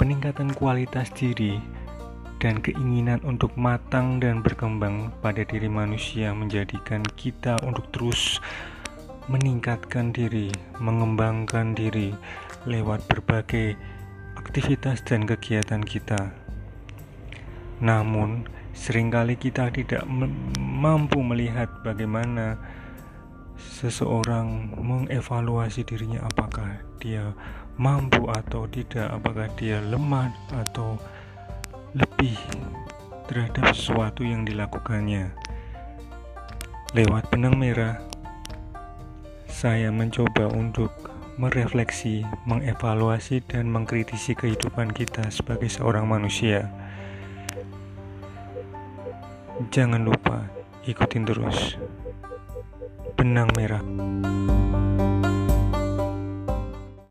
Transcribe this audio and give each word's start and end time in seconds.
peningkatan 0.00 0.56
kualitas 0.56 1.12
diri 1.12 1.60
dan 2.40 2.64
keinginan 2.64 3.20
untuk 3.20 3.52
matang 3.60 4.16
dan 4.16 4.40
berkembang 4.40 5.12
pada 5.20 5.44
diri 5.44 5.68
manusia 5.68 6.32
menjadikan 6.32 7.04
kita 7.20 7.60
untuk 7.68 7.84
terus 7.92 8.40
meningkatkan 9.28 10.08
diri, 10.08 10.48
mengembangkan 10.80 11.76
diri 11.76 12.16
lewat 12.64 13.04
berbagai 13.12 13.76
aktivitas 14.40 15.04
dan 15.04 15.28
kegiatan 15.28 15.84
kita. 15.84 16.32
Namun, 17.84 18.48
sering 18.72 19.12
kali 19.12 19.36
kita 19.36 19.68
tidak 19.68 20.08
mampu 20.56 21.20
melihat 21.20 21.68
bagaimana 21.84 22.56
seseorang 23.60 24.72
mengevaluasi 24.80 25.84
dirinya 25.84 26.24
apakah 26.24 26.80
dia 26.96 27.36
mampu 27.76 28.28
atau 28.28 28.68
tidak, 28.68 29.08
apakah 29.08 29.48
dia 29.56 29.80
lemah 29.84 30.32
atau 30.52 31.00
lebih 31.96 32.36
terhadap 33.28 33.72
sesuatu 33.72 34.24
yang 34.24 34.44
dilakukannya. 34.44 35.32
Lewat 36.92 37.30
benang 37.30 37.56
merah, 37.56 38.02
saya 39.46 39.88
mencoba 39.88 40.50
untuk 40.50 40.90
merefleksi, 41.40 42.26
mengevaluasi, 42.44 43.40
dan 43.48 43.70
mengkritisi 43.72 44.36
kehidupan 44.36 44.92
kita 44.92 45.30
sebagai 45.32 45.72
seorang 45.72 46.04
manusia. 46.04 46.68
Jangan 49.72 50.04
lupa 50.04 50.44
ikutin 50.84 51.24
terus 51.24 51.76
benang 53.20 53.52
merah. 53.52 53.84